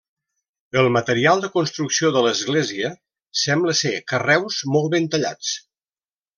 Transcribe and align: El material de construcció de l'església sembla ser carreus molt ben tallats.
El 0.83 0.87
material 0.95 1.43
de 1.43 1.49
construcció 1.57 2.09
de 2.15 2.23
l'església 2.29 2.91
sembla 3.45 3.77
ser 3.83 3.95
carreus 4.15 4.61
molt 4.77 4.93
ben 4.99 5.11
tallats. 5.17 5.57